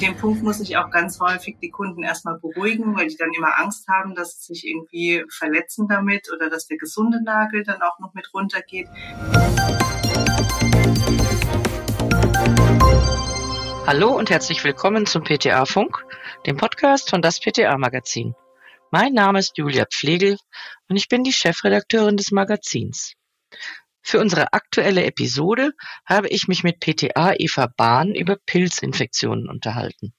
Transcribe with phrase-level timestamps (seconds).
[0.00, 3.58] dem Punkt muss ich auch ganz häufig die Kunden erstmal beruhigen, weil die dann immer
[3.58, 7.98] Angst haben, dass sie sich irgendwie verletzen damit oder dass der gesunde Nagel dann auch
[7.98, 8.88] noch mit runtergeht.
[13.86, 16.02] Hallo und herzlich willkommen zum PTA Funk,
[16.46, 18.34] dem Podcast von das PTA Magazin.
[18.90, 20.38] Mein Name ist Julia Pflegel
[20.88, 23.12] und ich bin die Chefredakteurin des Magazins.
[24.02, 25.72] Für unsere aktuelle Episode
[26.06, 30.14] habe ich mich mit PTA Eva Bahn über Pilzinfektionen unterhalten.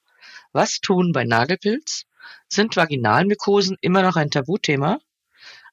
[0.53, 2.05] Was tun bei Nagelpilz?
[2.47, 4.99] Sind Vaginalmykosen immer noch ein Tabuthema?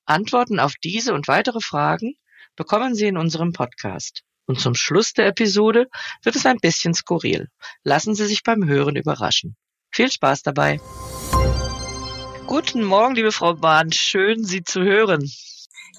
[0.04, 2.14] Antworten auf diese und weitere Fragen
[2.56, 4.22] bekommen Sie in unserem Podcast.
[4.46, 5.88] Und zum Schluss der Episode
[6.22, 7.48] wird es ein bisschen skurril.
[7.82, 9.56] Lassen Sie sich beim Hören überraschen.
[9.90, 10.80] Viel Spaß dabei.
[12.46, 13.92] Guten Morgen, liebe Frau Bahn.
[13.92, 15.30] Schön, Sie zu hören.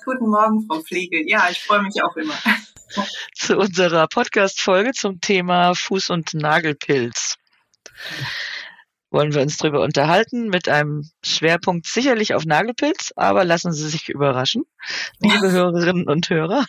[0.06, 1.28] Guten Morgen, Frau Flegel.
[1.28, 2.34] Ja, ich freue mich auch immer.
[3.36, 7.36] Zu unserer Podcast-Folge zum Thema Fuß- und Nagelpilz.
[9.12, 14.10] Wollen wir uns darüber unterhalten mit einem Schwerpunkt sicherlich auf Nagelpilz, aber lassen Sie sich
[14.10, 14.64] überraschen,
[15.20, 16.66] liebe Hörerinnen und Hörer.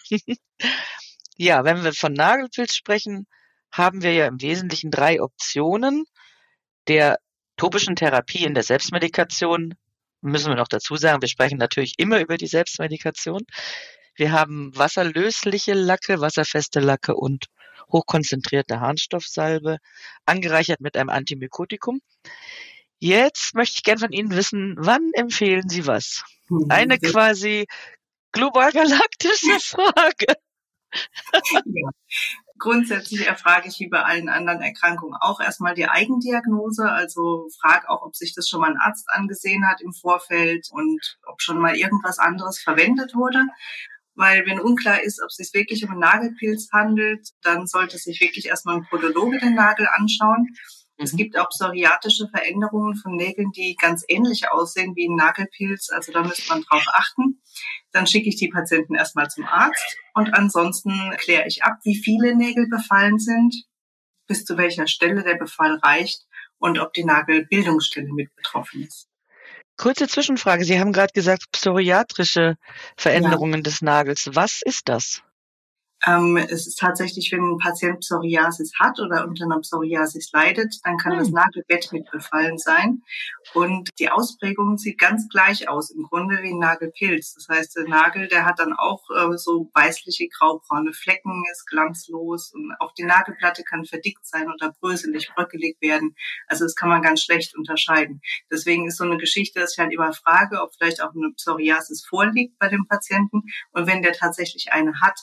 [1.36, 3.26] ja, wenn wir von Nagelpilz sprechen,
[3.70, 6.04] haben wir ja im Wesentlichen drei Optionen
[6.88, 7.18] der
[7.56, 9.74] topischen Therapie in der Selbstmedikation
[10.20, 13.42] müssen wir noch dazu sagen, wir sprechen natürlich immer über die Selbstmedikation.
[14.16, 17.46] Wir haben wasserlösliche Lacke, wasserfeste Lacke und
[17.90, 19.78] hochkonzentrierte Harnstoffsalbe,
[20.26, 22.00] angereichert mit einem Antimykotikum.
[22.98, 26.22] Jetzt möchte ich gerne von Ihnen wissen, wann empfehlen Sie was?
[26.48, 27.66] Hm, Eine quasi
[28.32, 30.34] global galaktische Frage.
[31.64, 31.90] ja.
[32.60, 36.90] Grundsätzlich erfrage ich wie bei allen anderen Erkrankungen auch erstmal die Eigendiagnose.
[36.90, 41.18] Also frage auch, ob sich das schon mal ein Arzt angesehen hat im Vorfeld und
[41.26, 43.46] ob schon mal irgendwas anderes verwendet wurde.
[44.14, 48.20] Weil wenn unklar ist, ob es sich wirklich um einen Nagelpilz handelt, dann sollte sich
[48.20, 50.48] wirklich erstmal ein Podologe den Nagel anschauen.
[51.02, 51.16] Es mhm.
[51.16, 55.90] gibt auch psoriatische Veränderungen von Nägeln, die ganz ähnlich aussehen wie ein Nagelpilz.
[55.90, 57.40] Also da müsste man drauf achten.
[57.92, 62.36] Dann schicke ich die Patienten erstmal zum Arzt und ansonsten kläre ich ab, wie viele
[62.36, 63.64] Nägel befallen sind,
[64.26, 66.26] bis zu welcher Stelle der Befall reicht
[66.58, 69.08] und ob die Nagelbildungsstelle mit betroffen ist.
[69.76, 70.64] Kurze Zwischenfrage.
[70.64, 72.56] Sie haben gerade gesagt, psoriatrische
[72.98, 73.62] Veränderungen ja.
[73.62, 74.28] des Nagels.
[74.34, 75.22] Was ist das?
[76.06, 80.96] Ähm, es ist tatsächlich, wenn ein Patient Psoriasis hat oder unter einer Psoriasis leidet, dann
[80.96, 81.18] kann hm.
[81.18, 83.02] das Nagelbett mit befallen sein.
[83.52, 87.34] Und die Ausprägung sieht ganz gleich aus, im Grunde wie ein Nagelpilz.
[87.34, 92.52] Das heißt, der Nagel, der hat dann auch äh, so weißliche, graubraune Flecken, ist glanzlos
[92.54, 96.14] und auch die Nagelplatte kann verdickt sein oder bröselig, bröckelig werden.
[96.46, 98.22] Also das kann man ganz schlecht unterscheiden.
[98.50, 102.06] Deswegen ist so eine Geschichte, dass ich halt immer frage, ob vielleicht auch eine Psoriasis
[102.06, 103.42] vorliegt bei dem Patienten.
[103.72, 105.20] Und wenn der tatsächlich eine hat,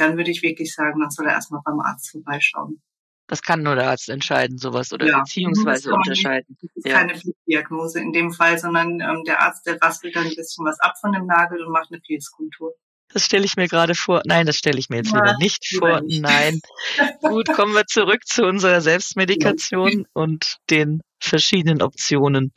[0.00, 2.80] dann würde ich wirklich sagen, dann soll er erstmal beim Arzt vorbeischauen.
[3.28, 6.56] Das kann nur der Arzt entscheiden, sowas oder ja, beziehungsweise unterscheiden.
[6.62, 6.98] Nicht, das ist ja.
[6.98, 10.80] keine Diagnose in dem Fall, sondern ähm, der Arzt, der raspelt dann ein bisschen was
[10.80, 12.74] ab von dem Nagel und macht eine Pilzkultur.
[13.12, 14.22] Das stelle ich mir gerade vor.
[14.24, 16.00] Nein, das stelle ich mir jetzt ja, lieber nicht lieber vor.
[16.02, 16.22] Nicht.
[16.22, 16.60] Nein.
[17.22, 22.52] Gut, kommen wir zurück zu unserer Selbstmedikation und den verschiedenen Optionen.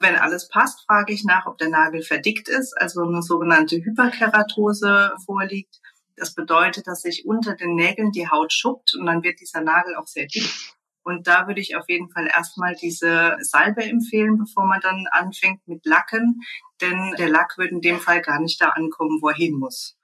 [0.00, 5.12] Wenn alles passt, frage ich nach, ob der Nagel verdickt ist, also eine sogenannte Hyperkeratose
[5.26, 5.78] vorliegt.
[6.16, 9.96] Das bedeutet, dass sich unter den Nägeln die Haut schuppt und dann wird dieser Nagel
[9.96, 10.50] auch sehr dick.
[11.02, 15.66] Und da würde ich auf jeden Fall erstmal diese Salbe empfehlen, bevor man dann anfängt
[15.66, 16.40] mit Lacken,
[16.80, 19.98] denn der Lack würde in dem Fall gar nicht da ankommen, wo er hin muss.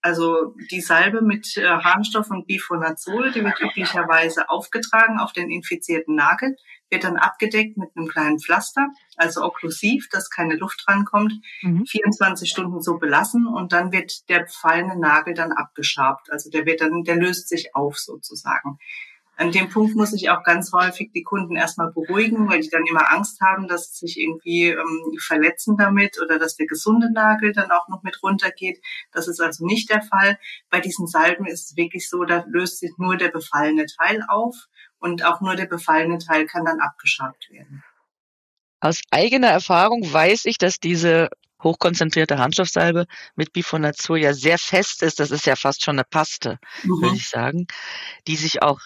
[0.00, 6.14] Also die Salbe mit äh, Harnstoff und Bifonazol, die wird üblicherweise aufgetragen auf den infizierten
[6.14, 6.56] Nagel,
[6.90, 11.86] wird dann abgedeckt mit einem kleinen Pflaster, also okklusiv, dass keine Luft rankommt, mhm.
[11.86, 16.30] 24 Stunden so belassen und dann wird der befallene Nagel dann abgeschabt.
[16.30, 18.78] Also der wird dann, der löst sich auf sozusagen.
[19.38, 22.82] An dem Punkt muss ich auch ganz häufig die Kunden erstmal beruhigen, weil die dann
[22.90, 27.52] immer Angst haben, dass sie sich irgendwie ähm, verletzen damit oder dass der gesunde Nagel
[27.52, 28.80] dann auch noch mit runtergeht.
[29.12, 30.40] Das ist also nicht der Fall.
[30.70, 34.56] Bei diesen Salben ist es wirklich so, da löst sich nur der befallene Teil auf
[34.98, 37.82] und auch nur der befallene Teil kann dann abgeschabt werden.
[38.80, 41.30] Aus eigener Erfahrung weiß ich, dass diese
[41.62, 45.18] hochkonzentrierte Harnstoffsalbe mit Bifenazol ja sehr fest ist.
[45.18, 47.02] Das ist ja fast schon eine Paste, mhm.
[47.02, 47.66] würde ich sagen,
[48.26, 48.80] die sich auch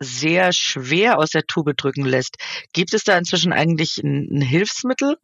[0.00, 2.36] sehr schwer aus der Tube drücken lässt.
[2.72, 5.16] Gibt es da inzwischen eigentlich ein, ein Hilfsmittel?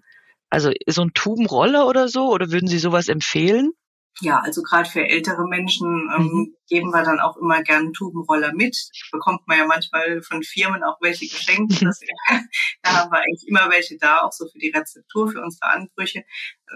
[0.51, 2.31] Also so ein Tubenroller oder so?
[2.31, 3.73] Oder würden Sie sowas empfehlen?
[4.21, 6.57] Ja, also gerade für ältere Menschen ähm, mhm.
[6.69, 8.77] geben wir dann auch immer gerne Tubenroller mit.
[9.11, 11.83] Bekommt man ja manchmal von Firmen auch welche geschenkt.
[11.83, 11.99] Das,
[12.83, 16.23] da haben wir eigentlich immer welche da, auch so für die Rezeptur, für unsere Anbrüche.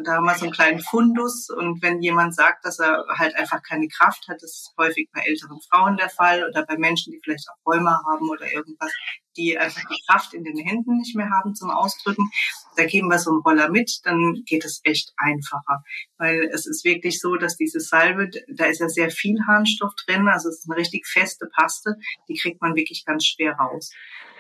[0.05, 1.49] Da haben wir so einen kleinen Fundus.
[1.49, 5.20] Und wenn jemand sagt, dass er halt einfach keine Kraft hat, das ist häufig bei
[5.25, 8.93] älteren Frauen der Fall oder bei Menschen, die vielleicht auch Rheuma haben oder irgendwas,
[9.38, 12.31] die einfach die Kraft in den Händen nicht mehr haben zum Ausdrücken.
[12.76, 15.82] Da geben wir so einen Roller mit, dann geht es echt einfacher.
[16.19, 20.29] Weil es ist wirklich so, dass diese Salbe, da ist ja sehr viel Harnstoff drin,
[20.29, 21.96] also es ist eine richtig feste Paste,
[22.29, 23.93] die kriegt man wirklich ganz schwer raus.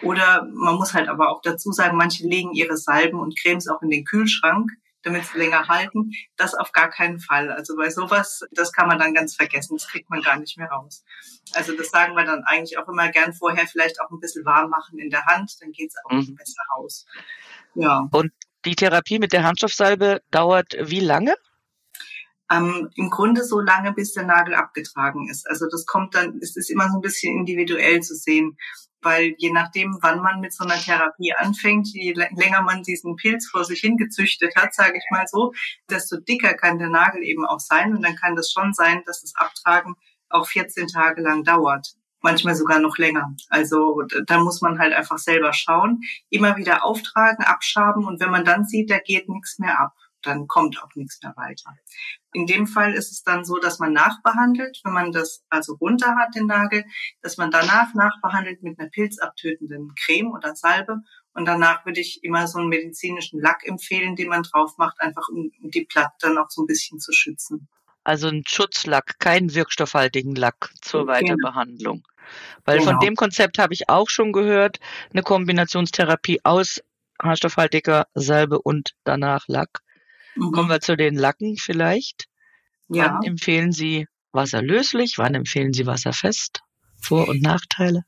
[0.02, 3.82] Oder man muss halt aber auch dazu sagen, manche legen ihre Salben und Cremes auch
[3.82, 4.70] in den Kühlschrank
[5.02, 6.10] damit sie länger halten.
[6.36, 7.50] Das auf gar keinen Fall.
[7.50, 9.76] Also bei sowas, das kann man dann ganz vergessen.
[9.76, 11.04] Das kriegt man gar nicht mehr raus.
[11.54, 14.70] Also das sagen wir dann eigentlich auch immer gern vorher vielleicht auch ein bisschen warm
[14.70, 15.56] machen in der Hand.
[15.60, 16.34] Dann geht's auch mhm.
[16.34, 17.06] besser raus.
[17.74, 18.08] Ja.
[18.10, 18.32] Und
[18.64, 21.34] die Therapie mit der Handstoffsalbe dauert wie lange?
[22.50, 25.48] Ähm, Im Grunde so lange, bis der Nagel abgetragen ist.
[25.48, 28.56] Also das kommt dann, es ist immer so ein bisschen individuell zu sehen
[29.02, 33.48] weil je nachdem, wann man mit so einer Therapie anfängt, je länger man diesen Pilz
[33.48, 35.52] vor sich hingezüchtet hat, sage ich mal so,
[35.90, 37.94] desto dicker kann der Nagel eben auch sein.
[37.94, 39.94] Und dann kann das schon sein, dass das Abtragen
[40.28, 41.94] auch 14 Tage lang dauert.
[42.20, 43.34] Manchmal sogar noch länger.
[43.48, 46.00] Also da muss man halt einfach selber schauen,
[46.30, 49.92] immer wieder auftragen, abschaben und wenn man dann sieht, da geht nichts mehr ab,
[50.28, 51.76] dann kommt auch nichts mehr weiter.
[52.32, 56.14] In dem Fall ist es dann so, dass man nachbehandelt, wenn man das also runter
[56.16, 56.84] hat, den Nagel,
[57.22, 60.98] dass man danach nachbehandelt mit einer pilzabtötenden Creme oder Salbe.
[61.32, 65.28] Und danach würde ich immer so einen medizinischen Lack empfehlen, den man drauf macht, einfach
[65.28, 67.68] um, die Platte dann auch so ein bisschen zu schützen.
[68.04, 71.12] Also ein Schutzlack, keinen wirkstoffhaltigen Lack zur genau.
[71.12, 72.06] Weiterbehandlung.
[72.64, 72.90] Weil genau.
[72.90, 74.78] von dem Konzept habe ich auch schon gehört,
[75.12, 76.82] eine Kombinationstherapie aus
[77.22, 79.80] haarstoffhaltiger Salbe und danach Lack.
[80.38, 80.52] Mhm.
[80.52, 82.26] Kommen wir zu den Lacken vielleicht.
[82.88, 83.14] Ja.
[83.14, 85.14] Wann empfehlen Sie wasserlöslich?
[85.18, 86.60] Wann empfehlen Sie wasserfest?
[87.00, 88.04] Vor- und Nachteile?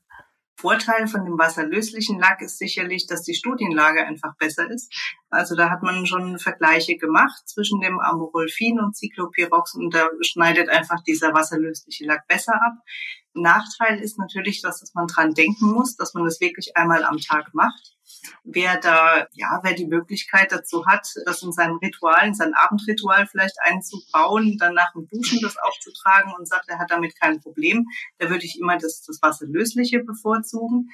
[0.55, 4.93] Vorteil von dem wasserlöslichen Lack ist sicherlich, dass die Studienlage einfach besser ist.
[5.29, 10.69] Also da hat man schon Vergleiche gemacht zwischen dem Amorolfin und Cyclopirox und da schneidet
[10.69, 12.73] einfach dieser wasserlösliche Lack besser ab.
[13.33, 17.53] Nachteil ist natürlich, dass man dran denken muss, dass man das wirklich einmal am Tag
[17.53, 17.95] macht
[18.43, 23.27] wer da, ja, wer die Möglichkeit dazu hat, das in seinem Ritual, in sein Abendritual
[23.27, 27.87] vielleicht einzubauen, dann nach dem Duschen das aufzutragen und sagt, er hat damit kein Problem,
[28.17, 30.89] da würde ich immer das, das Wasserlösliche bevorzugen.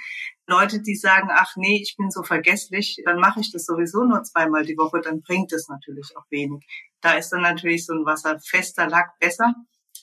[0.47, 4.23] Leute, die sagen, ach nee, ich bin so vergesslich, dann mache ich das sowieso nur
[4.23, 6.65] zweimal die Woche, dann bringt es natürlich auch wenig.
[7.01, 9.53] Da ist dann natürlich so ein wasserfester Lack besser.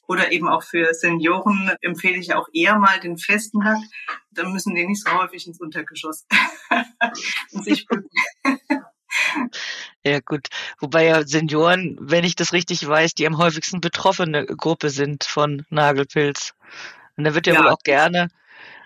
[0.06, 3.78] Oder eben auch für Senioren empfehle ich auch eher mal den festen Lack.
[4.30, 6.26] Dann müssen die nicht so häufig ins Untergeschoss
[7.52, 8.10] und sich bücken.
[10.04, 10.48] Ja gut,
[10.80, 15.64] wobei ja Senioren, wenn ich das richtig weiß, die am häufigsten betroffene Gruppe sind von
[15.70, 16.52] Nagelpilz.
[17.16, 17.60] Und da wird ja, ja.
[17.60, 18.28] wohl auch gerne,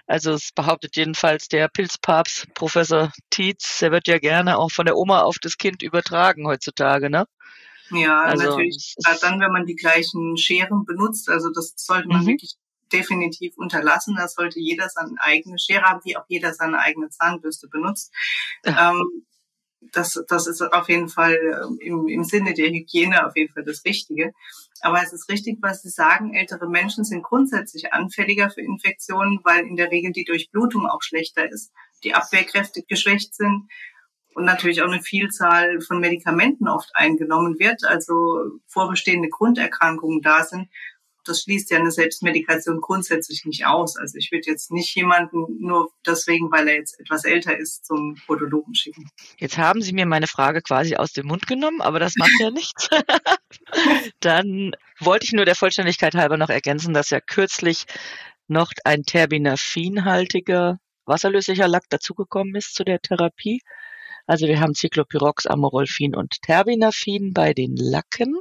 [0.09, 4.97] also es behauptet jedenfalls der Pilzpapst Professor Tietz, der wird ja gerne auch von der
[4.97, 7.27] Oma auf das Kind übertragen heutzutage, ne?
[7.91, 8.95] Ja, also, natürlich.
[9.03, 12.29] Gerade dann, wenn man die gleichen Scheren benutzt, also das sollte man mhm.
[12.29, 12.57] wirklich
[12.93, 14.17] definitiv unterlassen.
[14.17, 18.13] Da sollte jeder seine eigene Schere haben, wie auch jeder seine eigene Zahnbürste benutzt.
[18.65, 19.25] Ähm,
[19.93, 23.65] das, das ist auf jeden Fall ähm, im, im Sinne der Hygiene auf jeden Fall
[23.65, 24.33] das Richtige.
[24.81, 29.67] Aber es ist richtig, was Sie sagen, ältere Menschen sind grundsätzlich anfälliger für Infektionen, weil
[29.67, 31.73] in der Regel die Durchblutung auch schlechter ist,
[32.05, 33.69] die Abwehrkräfte geschwächt sind
[34.39, 40.69] und natürlich auch eine Vielzahl von Medikamenten oft eingenommen wird, also vorbestehende Grunderkrankungen da sind.
[41.25, 43.97] Das schließt ja eine Selbstmedikation grundsätzlich nicht aus.
[43.97, 48.17] Also ich würde jetzt nicht jemanden nur deswegen, weil er jetzt etwas älter ist, zum
[48.27, 49.11] Podologen schicken.
[49.39, 52.51] Jetzt haben Sie mir meine Frage quasi aus dem Mund genommen, aber das macht ja
[52.53, 52.89] nichts.
[54.21, 57.85] Dann wollte ich nur der Vollständigkeit halber noch ergänzen, dass ja kürzlich
[58.47, 63.61] noch ein Terbinafin-haltiger wasserlöslicher Lack dazugekommen ist zu der Therapie.
[64.29, 68.39] Also wir haben Cyclopyrox, Amorolfin und Terbinafin bei den Lacken.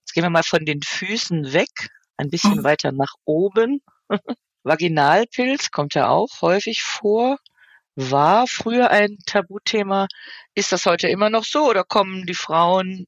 [0.00, 2.64] Jetzt gehen wir mal von den Füßen weg, ein bisschen mhm.
[2.64, 3.80] weiter nach oben.
[4.64, 7.38] Vaginalpilz kommt ja auch häufig vor.
[7.94, 10.08] War früher ein Tabuthema.
[10.56, 13.06] Ist das heute immer noch so oder kommen die Frauen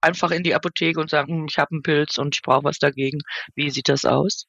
[0.00, 2.80] einfach in die Apotheke und sagen, hm, ich habe einen Pilz und ich brauche was
[2.80, 3.20] dagegen?
[3.54, 4.44] Wie sieht das aus?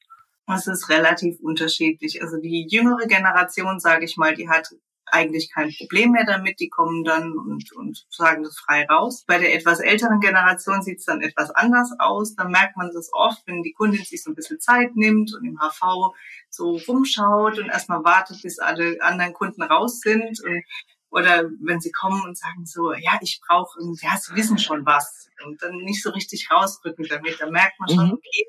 [0.52, 2.20] Es ist relativ unterschiedlich.
[2.20, 4.70] Also die jüngere Generation, sage ich mal, die hat
[5.12, 6.60] eigentlich kein Problem mehr damit.
[6.60, 9.24] Die kommen dann und, und sagen das frei raus.
[9.26, 12.34] Bei der etwas älteren Generation sieht es dann etwas anders aus.
[12.34, 15.44] Da merkt man das oft, wenn die Kundin sich so ein bisschen Zeit nimmt und
[15.44, 16.14] im HV
[16.50, 20.40] so rumschaut und erstmal wartet, bis alle anderen Kunden raus sind.
[20.42, 20.64] Und
[21.10, 25.28] Oder wenn sie kommen und sagen so, ja, ich brauche, ja, sie wissen schon was
[25.44, 28.12] und dann nicht so richtig rausrücken damit, da merkt man schon, mhm.
[28.14, 28.46] okay,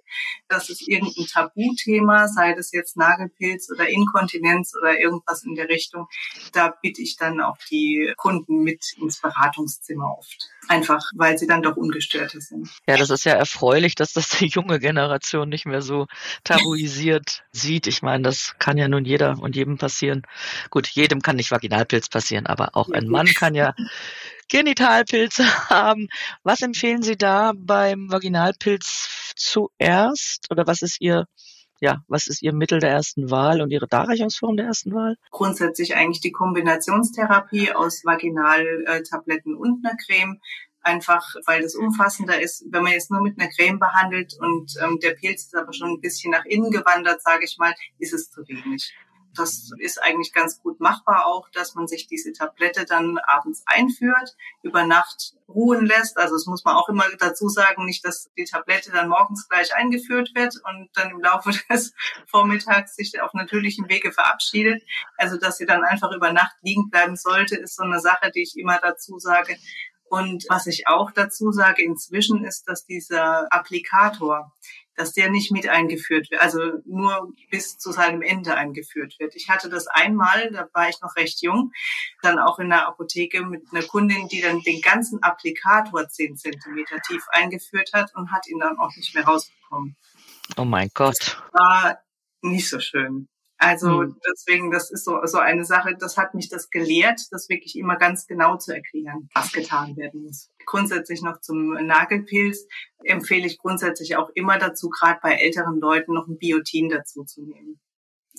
[0.48, 6.08] das ist irgendein Tabuthema, sei das jetzt Nagelpilz oder Inkontinenz oder irgendwas in der Richtung.
[6.54, 10.50] Da bitte ich dann auch die Kunden mit ins Beratungszimmer oft.
[10.68, 12.70] Einfach, weil sie dann doch ungestörter sind.
[12.88, 16.08] Ja, das ist ja erfreulich, dass das die junge Generation nicht mehr so
[16.44, 17.88] tabuisiert sieht.
[17.88, 20.24] Ich meine, das kann ja nun jeder und jedem passieren.
[20.70, 23.74] Gut, jedem kann nicht Vaginalpilz passieren, aber auch ein Mann kann ja
[24.50, 26.08] Genitalpilze haben.
[26.44, 30.48] Was empfehlen Sie da beim Vaginalpilz zuerst?
[30.52, 31.26] Oder was ist Ihr
[31.82, 35.16] ja, was ist Ihr Mittel der ersten Wahl und Ihre Darreichungsform der ersten Wahl?
[35.32, 40.42] Grundsätzlich eigentlich die Kombinationstherapie aus Vaginaltabletten und einer Creme.
[40.82, 42.66] Einfach, weil das umfassender ist.
[42.70, 45.90] Wenn man jetzt nur mit einer Creme behandelt und ähm, der Pilz ist aber schon
[45.90, 48.94] ein bisschen nach innen gewandert, sage ich mal, ist es zu wenig.
[49.40, 54.36] Das ist eigentlich ganz gut machbar auch, dass man sich diese Tablette dann abends einführt,
[54.62, 56.18] über Nacht ruhen lässt.
[56.18, 59.74] Also es muss man auch immer dazu sagen, nicht, dass die Tablette dann morgens gleich
[59.76, 61.94] eingeführt wird und dann im Laufe des
[62.28, 64.84] Vormittags sich auf natürlichem Wege verabschiedet.
[65.18, 68.44] Also dass sie dann einfach über Nacht liegen bleiben sollte, ist so eine Sache, die
[68.44, 69.58] ich immer dazu sage.
[70.10, 74.52] Und was ich auch dazu sage inzwischen ist, dass dieser Applikator,
[74.96, 79.36] dass der nicht mit eingeführt wird, also nur bis zu seinem Ende eingeführt wird.
[79.36, 81.72] Ich hatte das einmal, da war ich noch recht jung,
[82.22, 86.98] dann auch in der Apotheke mit einer Kundin, die dann den ganzen Applikator zehn Zentimeter
[87.08, 89.96] tief eingeführt hat und hat ihn dann auch nicht mehr rausbekommen.
[90.58, 91.18] Oh mein Gott.
[91.20, 92.00] Das war
[92.42, 93.30] nicht so schön.
[93.62, 94.16] Also hm.
[94.26, 97.98] deswegen, das ist so, so eine Sache, das hat mich das gelehrt, das wirklich immer
[97.98, 100.50] ganz genau zu erklären, was getan werden muss.
[100.66, 102.66] Grundsätzlich noch zum Nagelpilz
[103.04, 107.42] empfehle ich grundsätzlich auch immer dazu, gerade bei älteren Leuten noch ein Biotin dazu zu
[107.42, 107.82] nehmen.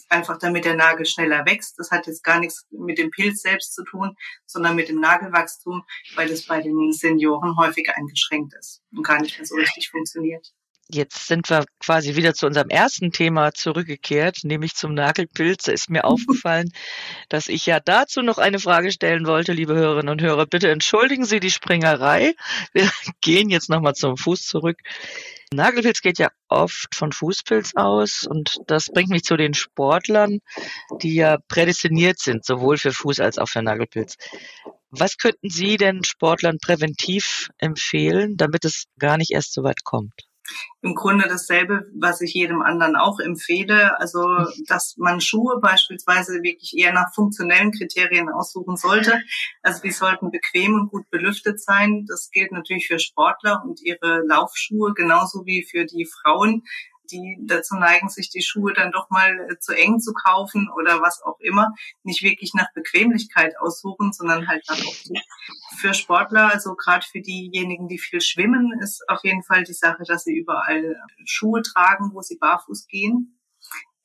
[0.08, 1.78] Einfach damit der Nagel schneller wächst.
[1.78, 5.84] Das hat jetzt gar nichts mit dem Pilz selbst zu tun, sondern mit dem Nagelwachstum,
[6.14, 10.54] weil das bei den Senioren häufig eingeschränkt ist und gar nicht mehr so richtig funktioniert.
[10.92, 15.64] Jetzt sind wir quasi wieder zu unserem ersten Thema zurückgekehrt, nämlich zum Nagelpilz.
[15.64, 16.72] Da ist mir aufgefallen,
[17.28, 20.46] dass ich ja dazu noch eine Frage stellen wollte, liebe Hörerinnen und Hörer.
[20.46, 22.34] Bitte entschuldigen Sie die Springerei.
[22.72, 24.78] Wir gehen jetzt nochmal zum Fuß zurück.
[25.52, 30.40] Nagelpilz geht ja oft von Fußpilz aus und das bringt mich zu den Sportlern,
[31.02, 34.16] die ja prädestiniert sind, sowohl für Fuß als auch für Nagelpilz.
[34.90, 40.29] Was könnten Sie denn Sportlern präventiv empfehlen, damit es gar nicht erst so weit kommt?
[40.82, 43.98] Im Grunde dasselbe, was ich jedem anderen auch empfehle.
[44.00, 44.26] Also,
[44.66, 49.20] dass man Schuhe beispielsweise wirklich eher nach funktionellen Kriterien aussuchen sollte.
[49.62, 52.06] Also, die sollten bequem und gut belüftet sein.
[52.08, 56.62] Das gilt natürlich für Sportler und ihre Laufschuhe genauso wie für die Frauen
[57.10, 61.00] die dazu neigen, sich die Schuhe dann doch mal äh, zu eng zu kaufen oder
[61.02, 65.22] was auch immer, nicht wirklich nach Bequemlichkeit aussuchen, sondern halt nach Optik.
[65.78, 70.04] Für Sportler, also gerade für diejenigen, die viel schwimmen, ist auf jeden Fall die Sache,
[70.06, 73.36] dass sie überall Schuhe tragen, wo sie barfuß gehen.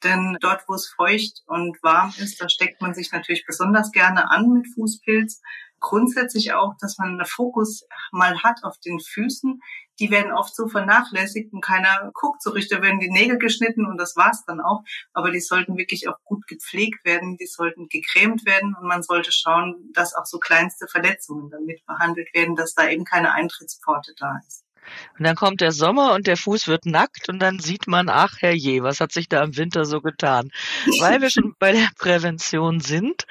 [0.04, 4.30] Denn dort, wo es feucht und warm ist, da steckt man sich natürlich besonders gerne
[4.30, 5.42] an mit Fußpilz.
[5.86, 9.62] Grundsätzlich auch, dass man einen Fokus mal hat auf den Füßen,
[10.00, 12.80] die werden oft so vernachlässigt und keiner guckt so richtig.
[12.80, 14.82] Da werden die Nägel geschnitten und das war's dann auch.
[15.14, 19.32] Aber die sollten wirklich auch gut gepflegt werden, die sollten gecremt werden und man sollte
[19.32, 24.40] schauen, dass auch so kleinste Verletzungen damit behandelt werden, dass da eben keine Eintrittspforte da
[24.48, 24.64] ist.
[25.20, 28.38] Und dann kommt der Sommer und der Fuß wird nackt und dann sieht man, ach
[28.40, 30.52] herrje, was hat sich da im Winter so getan?
[31.00, 33.26] Weil wir schon bei der Prävention sind,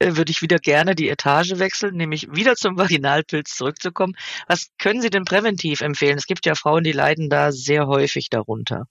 [0.00, 4.14] würde ich wieder gerne die Etage wechseln, nämlich wieder zum Vaginalpilz zurückzukommen.
[4.46, 6.18] Was können Sie denn präventiv empfehlen?
[6.18, 8.86] Es gibt ja Frauen, die leiden da sehr häufig darunter.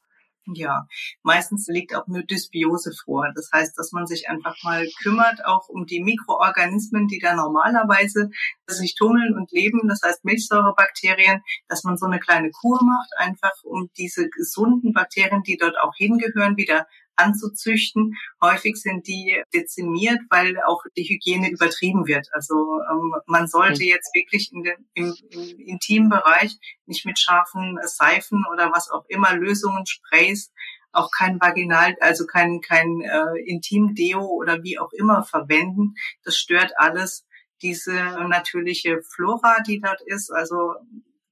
[0.53, 0.87] Ja,
[1.23, 3.29] meistens liegt auch eine Dysbiose vor.
[3.35, 8.29] Das heißt, dass man sich einfach mal kümmert, auch um die Mikroorganismen, die da normalerweise
[8.65, 9.89] sich tummeln und leben.
[9.89, 15.43] Das heißt Milchsäurebakterien, dass man so eine kleine Kur macht, einfach um diese gesunden Bakterien,
[15.43, 16.87] die dort auch hingehören, wieder
[17.17, 18.15] anzuzüchten.
[18.41, 22.27] Häufig sind die dezimiert, weil auch die Hygiene übertrieben wird.
[22.31, 23.89] Also ähm, man sollte mhm.
[23.89, 29.05] jetzt wirklich in den, im, im intimen Bereich nicht mit scharfen Seifen oder was auch
[29.09, 30.51] immer, Lösungen, Sprays,
[30.91, 35.95] auch kein Vaginal, also kein, kein äh, Intim-Deo oder wie auch immer verwenden.
[36.23, 37.25] Das stört alles
[37.61, 37.93] diese
[38.27, 40.31] natürliche Flora, die dort ist.
[40.31, 40.75] Also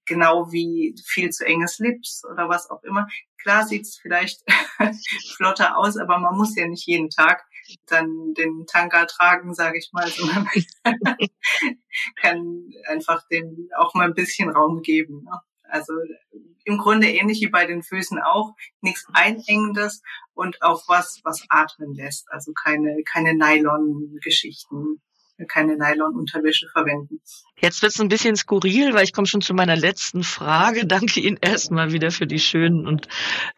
[0.05, 3.07] genau wie viel zu enges Lips oder was auch immer.
[3.41, 4.43] Klar sieht es vielleicht
[5.35, 7.45] flotter aus, aber man muss ja nicht jeden Tag
[7.87, 10.47] dann den Tanker tragen, sage ich mal, sondern
[12.15, 15.23] kann einfach dem auch mal ein bisschen Raum geben.
[15.23, 15.39] Ne?
[15.63, 15.93] Also
[16.63, 20.01] im Grunde ähnlich wie bei den Füßen auch, nichts Einengendes
[20.33, 22.31] und auch was, was atmen lässt.
[22.31, 25.01] Also keine, keine Nylon-Geschichten.
[25.47, 27.19] Keine Nylon-Unterwäsche verwenden.
[27.59, 30.85] Jetzt wird es ein bisschen skurril, weil ich komme schon zu meiner letzten Frage.
[30.87, 33.07] Danke Ihnen erstmal wieder für die schönen und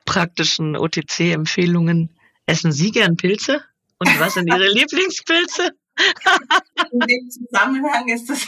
[0.05, 2.09] praktischen OTC-Empfehlungen.
[2.45, 3.63] Essen Sie gern Pilze?
[3.99, 5.71] Und was sind Ihre Lieblingspilze?
[6.91, 8.45] In dem Zusammenhang ist es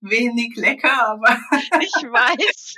[0.00, 1.36] wenig lecker, aber
[1.80, 2.76] ich weiß.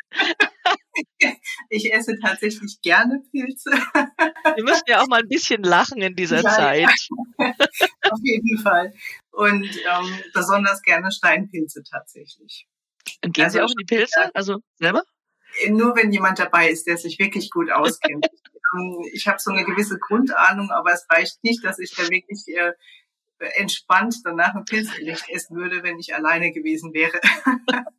[1.69, 3.71] Ich esse tatsächlich gerne Pilze.
[3.71, 6.89] Wir müssen ja auch mal ein bisschen lachen in dieser ja, Zeit.
[7.39, 8.95] Auf jeden Fall.
[9.37, 12.67] Und ähm, besonders gerne Steinpilze tatsächlich.
[13.23, 14.35] Und gehen also, Sie auch in die Pilze?
[14.35, 15.03] Also selber?
[15.69, 18.27] Nur wenn jemand dabei ist, der sich wirklich gut auskennt.
[18.75, 22.43] Ähm, ich habe so eine gewisse Grundahnung, aber es reicht nicht, dass ich da wirklich
[22.49, 22.73] äh,
[23.55, 27.21] entspannt danach ein Pilzgericht essen würde, wenn ich alleine gewesen wäre.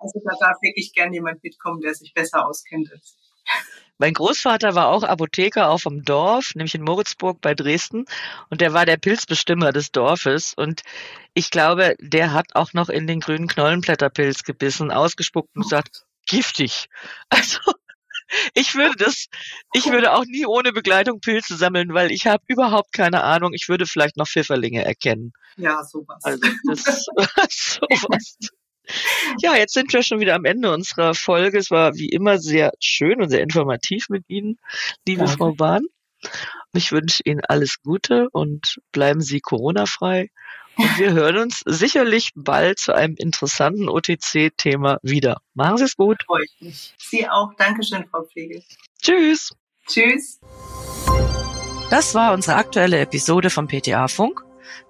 [0.00, 3.29] also da darf wirklich gern jemand mitkommen, der sich besser auskennt als ich.
[4.00, 8.06] Mein Großvater war auch Apotheker auf dem Dorf, nämlich in Moritzburg bei Dresden.
[8.48, 10.54] Und der war der Pilzbestimmer des Dorfes.
[10.54, 10.80] Und
[11.34, 16.88] ich glaube, der hat auch noch in den grünen Knollenblätterpilz gebissen, ausgespuckt und gesagt, giftig.
[17.28, 17.58] Also
[18.54, 19.26] ich würde das,
[19.74, 23.52] ich würde auch nie ohne Begleitung Pilze sammeln, weil ich habe überhaupt keine Ahnung.
[23.52, 25.32] Ich würde vielleicht noch Pfifferlinge erkennen.
[25.56, 26.24] Ja, sowas.
[26.24, 26.84] Also das
[27.90, 28.36] sowas.
[29.40, 31.58] Ja, jetzt sind wir schon wieder am Ende unserer Folge.
[31.58, 34.58] Es war wie immer sehr schön und sehr informativ mit Ihnen,
[35.06, 35.36] liebe Danke.
[35.36, 35.82] Frau Bahn.
[36.72, 40.30] Ich wünsche Ihnen alles Gute und bleiben Sie Corona-frei.
[40.76, 45.40] Und wir hören uns sicherlich bald zu einem interessanten OTC-Thema wieder.
[45.54, 46.22] Machen Sie es gut.
[46.24, 46.94] Freue ich mich.
[46.98, 47.52] Sie auch.
[47.54, 48.62] Dankeschön, Frau Pflege.
[49.02, 49.52] Tschüss.
[49.86, 50.40] Tschüss.
[51.90, 54.42] Das war unsere aktuelle Episode vom PTA Funk,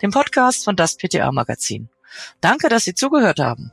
[0.03, 1.89] dem Podcast von das PTA Magazin.
[2.41, 3.73] Danke, dass Sie zugehört haben.